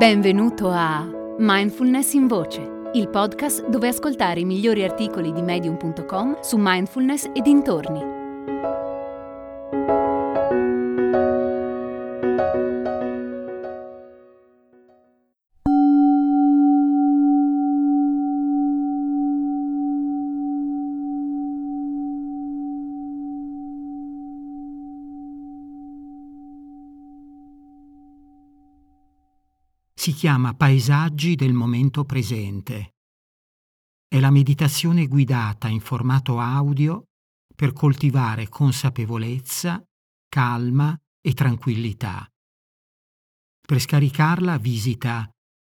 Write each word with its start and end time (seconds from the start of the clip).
Benvenuto 0.00 0.70
a 0.70 1.06
Mindfulness 1.36 2.14
in 2.14 2.26
Voce, 2.26 2.66
il 2.94 3.10
podcast 3.10 3.68
dove 3.68 3.88
ascoltare 3.88 4.40
i 4.40 4.46
migliori 4.46 4.82
articoli 4.82 5.30
di 5.30 5.42
medium.com 5.42 6.40
su 6.40 6.56
mindfulness 6.58 7.28
e 7.34 7.42
dintorni. 7.42 8.19
Si 30.00 30.12
chiama 30.14 30.54
Paesaggi 30.54 31.34
del 31.34 31.52
momento 31.52 32.04
presente. 32.04 32.94
È 34.08 34.18
la 34.18 34.30
meditazione 34.30 35.06
guidata 35.06 35.68
in 35.68 35.80
formato 35.80 36.40
audio 36.40 37.08
per 37.54 37.74
coltivare 37.74 38.48
consapevolezza, 38.48 39.84
calma 40.26 40.98
e 41.20 41.34
tranquillità. 41.34 42.26
Per 43.60 43.78
scaricarla 43.78 44.56
visita 44.56 45.30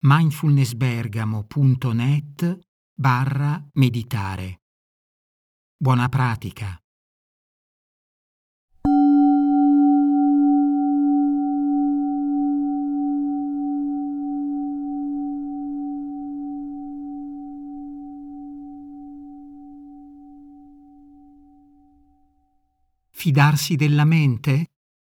mindfulnessbergamo.net 0.05 2.59
barra 2.93 3.67
meditare. 3.73 4.61
Buona 5.75 6.07
pratica! 6.09 6.80
Fidarsi 23.21 23.75
della 23.75 24.03
mente? 24.03 24.71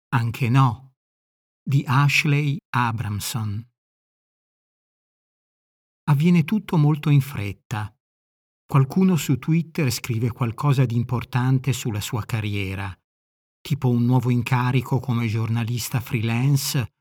Anche 0.09 0.49
no. 0.49 0.95
Di 1.63 1.85
Ashley 1.87 2.57
Abramson. 2.71 3.65
Avviene 6.09 6.43
tutto 6.43 6.75
molto 6.75 7.09
in 7.09 7.21
fretta. 7.21 7.97
Qualcuno 8.65 9.15
su 9.15 9.39
Twitter 9.39 9.89
scrive 9.89 10.33
qualcosa 10.33 10.83
di 10.83 10.97
importante 10.97 11.71
sulla 11.71 12.01
sua 12.01 12.25
carriera, 12.25 12.93
tipo 13.61 13.87
un 13.87 14.03
nuovo 14.03 14.29
incarico 14.29 14.99
come 14.99 15.27
giornalista 15.27 16.01
freelance 16.01 16.95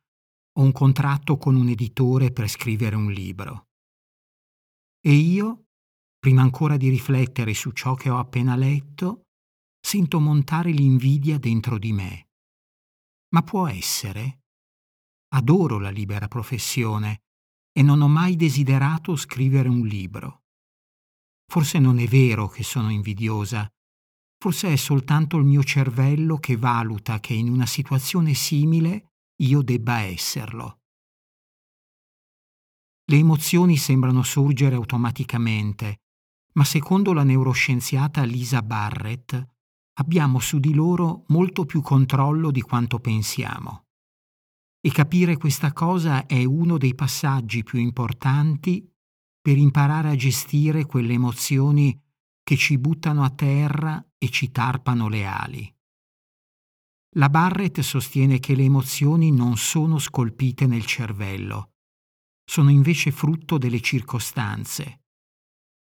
o 0.57 0.63
un 0.63 0.71
contratto 0.71 1.37
con 1.37 1.57
un 1.57 1.67
editore 1.69 2.31
per 2.31 2.47
scrivere 2.47 2.95
un 2.95 3.11
libro. 3.11 3.71
E 5.01 5.13
io, 5.13 5.65
prima 6.21 6.43
ancora 6.43 6.77
di 6.77 6.89
riflettere 6.91 7.55
su 7.55 7.73
ciò 7.73 7.97
che 7.97 8.09
ho 8.09 8.19
appena 8.19 8.55
letto, 8.55 9.25
sento 9.83 10.21
montare 10.21 10.71
l'invidia 10.71 11.39
dentro 11.39 11.77
di 11.77 11.93
me. 11.93 12.29
Ma 13.35 13.43
può 13.43 13.67
essere? 13.67 14.45
Adoro 15.35 15.79
la 15.79 15.91
libera 15.91 16.29
professione 16.29 17.23
e 17.73 17.83
non 17.83 18.01
ho 18.01 18.09
mai 18.09 18.37
desiderato 18.37 19.17
scrivere 19.17 19.69
un 19.69 19.85
libro. 19.87 20.45
Forse 21.47 21.79
non 21.79 21.99
è 21.99 22.07
vero 22.07 22.49
che 22.49 22.63
sono 22.63 22.91
invidiosa, 22.91 23.69
forse 24.39 24.73
è 24.73 24.77
soltanto 24.77 25.37
il 25.37 25.45
mio 25.45 25.63
cervello 25.63 26.39
che 26.39 26.57
valuta 26.57 27.21
che 27.21 27.35
in 27.35 27.51
una 27.51 27.67
situazione 27.67 28.35
simile 28.35 29.13
io 29.43 29.63
debba 29.63 30.01
esserlo. 30.01 30.81
Le 33.05 33.17
emozioni 33.17 33.77
sembrano 33.77 34.23
sorgere 34.23 34.77
automaticamente, 34.77 36.03
ma 36.55 36.65
secondo 36.65 37.13
la 37.13 37.25
neuroscienziata 37.25 38.23
Lisa 38.23 38.63
Barrett, 38.63 39.47
abbiamo 39.95 40.39
su 40.39 40.59
di 40.59 40.73
loro 40.73 41.25
molto 41.29 41.65
più 41.65 41.83
controllo 41.83 42.51
di 42.51 42.61
quanto 42.61 42.99
pensiamo. 42.99 43.87
E 44.81 44.91
capire 44.91 45.37
questa 45.37 45.73
cosa 45.73 46.27
è 46.27 46.45
uno 46.45 46.79
dei 46.79 46.95
passaggi 46.95 47.63
più 47.63 47.79
importanti 47.79 48.89
per 49.41 49.57
imparare 49.57 50.11
a 50.11 50.17
gestire 50.17 50.87
quelle 50.87 51.13
emozioni 51.13 52.01
che 52.43 52.57
ci 52.57 52.79
buttano 52.79 53.23
a 53.23 53.31
terra 53.31 54.05
e 54.19 54.29
ci 54.29 54.51
tarpano 54.51 55.09
le 55.09 55.25
ali. 55.25 55.77
La 57.17 57.29
Barrett 57.29 57.81
sostiene 57.81 58.41
che 58.41 58.55
le 58.55 58.65
emozioni 58.65 59.31
non 59.31 59.57
sono 59.57 59.99
scolpite 59.99 60.67
nel 60.67 60.87
cervello, 60.87 61.73
sono 62.45 62.71
invece 62.71 63.13
frutto 63.13 63.59
delle 63.59 63.81
circostanze. 63.81 65.03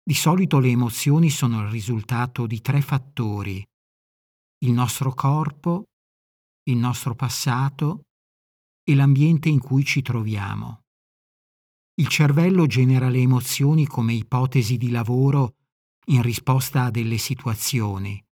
Di 0.02 0.14
solito 0.14 0.58
le 0.58 0.68
emozioni 0.68 1.30
sono 1.30 1.62
il 1.62 1.68
risultato 1.68 2.46
di 2.46 2.60
tre 2.60 2.82
fattori 2.82 3.64
il 4.64 4.72
nostro 4.72 5.12
corpo, 5.12 5.84
il 6.70 6.76
nostro 6.76 7.14
passato 7.14 8.06
e 8.82 8.94
l'ambiente 8.94 9.50
in 9.50 9.60
cui 9.60 9.84
ci 9.84 10.00
troviamo. 10.00 10.80
Il 11.96 12.08
cervello 12.08 12.66
genera 12.66 13.08
le 13.08 13.18
emozioni 13.18 13.86
come 13.86 14.14
ipotesi 14.14 14.76
di 14.78 14.90
lavoro 14.90 15.56
in 16.06 16.22
risposta 16.22 16.84
a 16.84 16.90
delle 16.90 17.18
situazioni 17.18 18.22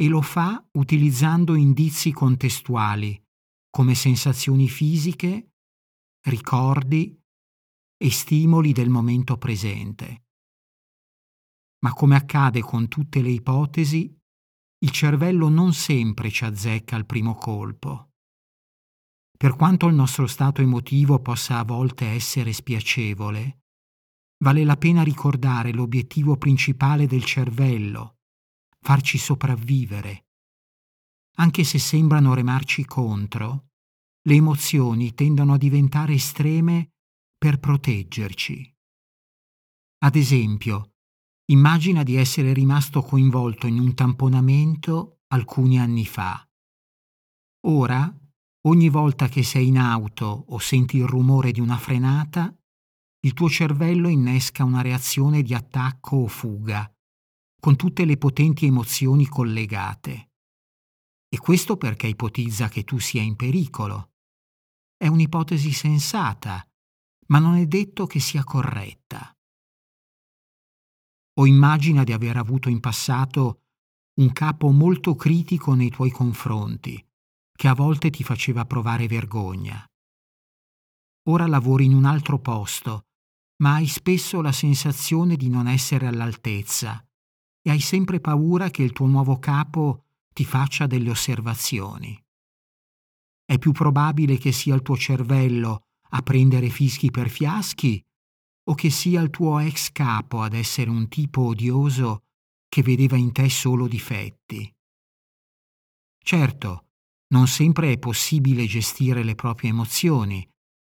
e 0.00 0.06
lo 0.06 0.20
fa 0.22 0.64
utilizzando 0.72 1.54
indizi 1.54 2.12
contestuali 2.12 3.20
come 3.70 3.94
sensazioni 3.94 4.68
fisiche, 4.68 5.54
ricordi 6.26 7.18
e 7.96 8.10
stimoli 8.10 8.72
del 8.72 8.90
momento 8.90 9.38
presente. 9.38 10.26
Ma 11.80 11.92
come 11.92 12.16
accade 12.16 12.60
con 12.60 12.86
tutte 12.88 13.22
le 13.22 13.30
ipotesi, 13.30 14.17
il 14.80 14.90
cervello 14.90 15.48
non 15.48 15.72
sempre 15.72 16.30
ci 16.30 16.44
azzecca 16.44 16.94
al 16.94 17.06
primo 17.06 17.34
colpo. 17.34 18.10
Per 19.36 19.56
quanto 19.56 19.86
il 19.86 19.94
nostro 19.94 20.26
stato 20.26 20.62
emotivo 20.62 21.20
possa 21.20 21.58
a 21.58 21.64
volte 21.64 22.06
essere 22.06 22.52
spiacevole, 22.52 23.62
vale 24.44 24.64
la 24.64 24.76
pena 24.76 25.02
ricordare 25.02 25.72
l'obiettivo 25.72 26.36
principale 26.36 27.06
del 27.06 27.24
cervello, 27.24 28.18
farci 28.80 29.18
sopravvivere. 29.18 30.26
Anche 31.36 31.64
se 31.64 31.78
sembrano 31.78 32.34
remarci 32.34 32.84
contro, 32.84 33.68
le 34.22 34.34
emozioni 34.34 35.14
tendono 35.14 35.54
a 35.54 35.58
diventare 35.58 36.14
estreme 36.14 36.90
per 37.36 37.58
proteggerci. 37.58 38.76
Ad 39.98 40.16
esempio, 40.16 40.97
Immagina 41.50 42.02
di 42.02 42.16
essere 42.16 42.52
rimasto 42.52 43.00
coinvolto 43.00 43.66
in 43.66 43.78
un 43.78 43.94
tamponamento 43.94 45.20
alcuni 45.28 45.78
anni 45.78 46.04
fa. 46.04 46.46
Ora, 47.66 48.14
ogni 48.66 48.90
volta 48.90 49.28
che 49.28 49.42
sei 49.42 49.68
in 49.68 49.78
auto 49.78 50.44
o 50.48 50.58
senti 50.58 50.98
il 50.98 51.06
rumore 51.06 51.50
di 51.50 51.60
una 51.60 51.78
frenata, 51.78 52.54
il 53.20 53.32
tuo 53.32 53.48
cervello 53.48 54.08
innesca 54.08 54.62
una 54.62 54.82
reazione 54.82 55.40
di 55.40 55.54
attacco 55.54 56.16
o 56.16 56.26
fuga, 56.26 56.86
con 57.58 57.76
tutte 57.76 58.04
le 58.04 58.18
potenti 58.18 58.66
emozioni 58.66 59.26
collegate. 59.26 60.32
E 61.30 61.38
questo 61.38 61.78
perché 61.78 62.08
ipotizza 62.08 62.68
che 62.68 62.84
tu 62.84 62.98
sia 62.98 63.22
in 63.22 63.36
pericolo. 63.36 64.10
È 64.98 65.06
un'ipotesi 65.06 65.72
sensata, 65.72 66.62
ma 67.28 67.38
non 67.38 67.54
è 67.54 67.64
detto 67.64 68.06
che 68.06 68.20
sia 68.20 68.44
corretta 68.44 69.32
o 71.38 71.46
immagina 71.46 72.04
di 72.04 72.12
aver 72.12 72.36
avuto 72.36 72.68
in 72.68 72.80
passato 72.80 73.62
un 74.18 74.32
capo 74.32 74.70
molto 74.70 75.14
critico 75.14 75.74
nei 75.74 75.90
tuoi 75.90 76.10
confronti, 76.10 77.04
che 77.52 77.68
a 77.68 77.74
volte 77.74 78.10
ti 78.10 78.24
faceva 78.24 78.64
provare 78.64 79.06
vergogna. 79.06 79.84
Ora 81.28 81.46
lavori 81.46 81.84
in 81.84 81.94
un 81.94 82.04
altro 82.04 82.40
posto, 82.40 83.06
ma 83.62 83.74
hai 83.74 83.86
spesso 83.86 84.40
la 84.40 84.50
sensazione 84.50 85.36
di 85.36 85.48
non 85.48 85.68
essere 85.68 86.06
all'altezza 86.06 87.04
e 87.62 87.70
hai 87.70 87.80
sempre 87.80 88.20
paura 88.20 88.70
che 88.70 88.82
il 88.82 88.92
tuo 88.92 89.06
nuovo 89.06 89.38
capo 89.38 90.06
ti 90.32 90.44
faccia 90.44 90.86
delle 90.86 91.10
osservazioni. 91.10 92.20
È 93.44 93.58
più 93.58 93.72
probabile 93.72 94.38
che 94.38 94.52
sia 94.52 94.74
il 94.74 94.82
tuo 94.82 94.96
cervello 94.96 95.82
a 96.10 96.22
prendere 96.22 96.68
fischi 96.68 97.10
per 97.10 97.28
fiaschi 97.28 98.04
o 98.68 98.74
che 98.74 98.90
sia 98.90 99.20
il 99.20 99.30
tuo 99.30 99.58
ex 99.58 99.90
capo 99.92 100.42
ad 100.42 100.52
essere 100.52 100.90
un 100.90 101.08
tipo 101.08 101.42
odioso 101.42 102.24
che 102.68 102.82
vedeva 102.82 103.16
in 103.16 103.32
te 103.32 103.48
solo 103.48 103.88
difetti. 103.88 104.70
Certo, 106.22 106.86
non 107.28 107.46
sempre 107.46 107.92
è 107.92 107.98
possibile 107.98 108.66
gestire 108.66 109.22
le 109.22 109.34
proprie 109.34 109.70
emozioni, 109.70 110.46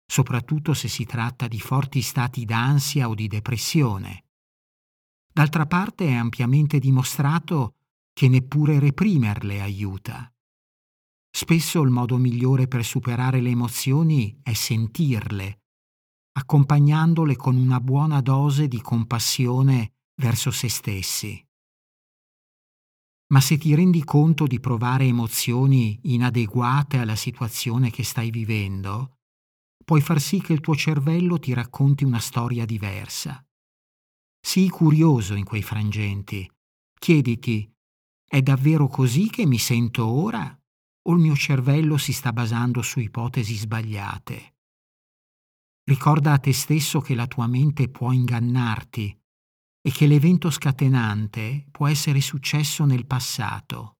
soprattutto 0.06 0.73
se 0.73 0.87
si 0.87 1.05
tratta 1.05 1.49
di 1.49 1.59
forti 1.59 2.00
stati 2.00 2.44
d'ansia 2.44 3.09
o 3.09 3.15
di 3.15 3.26
depressione. 3.26 4.26
D'altra 5.32 5.67
parte 5.67 6.06
è 6.06 6.15
ampiamente 6.15 6.79
dimostrato 6.79 7.75
che 8.12 8.29
neppure 8.29 8.79
reprimerle 8.79 9.61
aiuta. 9.61 10.32
Spesso 11.29 11.82
il 11.82 11.91
modo 11.91 12.17
migliore 12.17 12.69
per 12.69 12.85
superare 12.85 13.41
le 13.41 13.50
emozioni 13.50 14.38
è 14.41 14.53
sentirle, 14.53 15.63
accompagnandole 16.37 17.37
con 17.37 17.57
una 17.57 17.81
buona 17.81 18.21
dose 18.21 18.67
di 18.67 18.81
compassione 18.81 19.93
verso 20.17 20.51
se 20.51 20.69
stessi. 20.69 21.41
Ma 23.29 23.41
se 23.41 23.57
ti 23.57 23.75
rendi 23.75 24.03
conto 24.03 24.47
di 24.47 24.59
provare 24.59 25.05
emozioni 25.05 25.99
inadeguate 26.03 26.99
alla 26.99 27.15
situazione 27.15 27.91
che 27.91 28.03
stai 28.03 28.31
vivendo, 28.31 29.19
puoi 29.85 30.01
far 30.01 30.21
sì 30.21 30.41
che 30.41 30.53
il 30.53 30.61
tuo 30.61 30.75
cervello 30.75 31.39
ti 31.39 31.53
racconti 31.53 32.03
una 32.05 32.19
storia 32.19 32.65
diversa. 32.65 33.45
Sii 34.41 34.69
curioso 34.69 35.35
in 35.35 35.45
quei 35.45 35.63
frangenti. 35.63 36.51
Chiediti, 36.99 37.73
è 38.27 38.43
davvero 38.43 38.89
così 38.89 39.31
che 39.31 39.47
mi 39.47 39.59
sento 39.59 40.05
ora 40.05 40.57
o 41.07 41.13
il 41.13 41.19
mio 41.19 41.37
cervello 41.37 41.97
si 41.97 42.13
sta 42.13 42.33
basando 42.33 42.83
su 42.83 42.99
ipotesi 42.99 43.55
sbagliate? 43.55 44.54
Ricorda 45.87 46.33
a 46.33 46.39
te 46.39 46.55
stesso 46.55 47.01
che 47.01 47.15
la 47.15 47.27
tua 47.27 47.47
mente 47.47 47.91
può 47.91 48.11
ingannarti 48.11 49.21
e 49.83 49.91
che 49.91 50.07
l'evento 50.07 50.49
scatenante 50.49 51.67
può 51.71 51.87
essere 51.87 52.23
successo 52.23 52.87
nel 52.87 53.05
passato. 53.05 53.99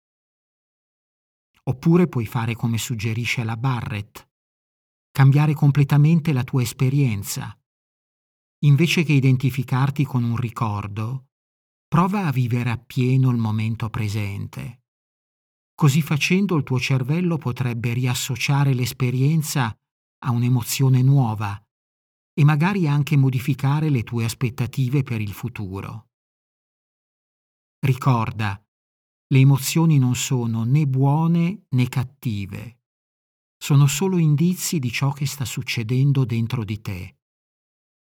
Oppure 1.65 2.09
puoi 2.09 2.25
fare 2.25 2.55
come 2.55 2.79
suggerisce 2.79 3.45
la 3.45 3.59
Barrett, 3.59 4.27
cambiare 5.11 5.53
completamente 5.53 6.33
la 6.33 6.43
tua 6.43 6.63
esperienza. 6.63 7.55
Invece 8.65 9.03
che 9.03 9.13
identificarti 9.13 10.07
con 10.07 10.25
un 10.25 10.37
ricordo, 10.37 11.27
prova 11.87 12.25
a 12.25 12.33
vivere 12.33 12.71
appieno 12.71 13.29
il 13.29 13.37
momento 13.37 13.91
presente. 13.91 14.85
Così 15.75 16.01
facendo 16.01 16.57
il 16.57 16.63
tuo 16.63 16.81
cervello 16.81 17.37
potrebbe 17.37 17.93
riassociare 17.93 18.73
l'esperienza 18.73 19.77
a 20.25 20.31
un'emozione 20.31 21.03
nuova 21.03 21.64
e 22.35 22.45
magari 22.45 22.89
anche 22.89 23.17
modificare 23.17 23.89
le 23.89 24.03
tue 24.03 24.25
aspettative 24.25 25.03
per 25.03 25.21
il 25.21 25.33
futuro. 25.33 26.09
Ricorda, 27.79 28.61
le 29.29 29.39
emozioni 29.39 29.99
non 29.99 30.17
sono 30.17 30.65
né 30.65 30.87
buone 30.87 31.67
né 31.71 31.89
cattive, 31.89 32.81
sono 33.57 33.87
solo 33.87 34.19
indizi 34.19 34.79
di 34.79 34.91
ciò 34.91 35.13
che 35.13 35.27
sta 35.27 35.45
succedendo 35.45 36.25
dentro 36.25 36.65
di 36.65 36.81
te. 36.81 37.19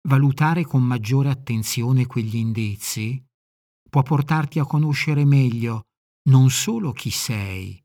Valutare 0.09 0.65
con 0.65 0.83
maggiore 0.83 1.31
attenzione 1.31 2.07
quegli 2.07 2.37
indizi 2.37 3.23
può 3.89 4.03
portarti 4.03 4.59
a 4.59 4.65
conoscere 4.65 5.25
meglio 5.25 5.89
non 6.31 6.51
solo 6.51 6.93
chi 6.93 7.11
sei, 7.11 7.83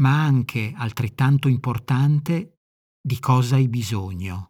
ma 0.00 0.22
anche, 0.22 0.72
altrettanto 0.76 1.48
importante, 1.48 2.60
di 3.00 3.18
cosa 3.18 3.56
hai 3.56 3.68
bisogno. 3.68 4.49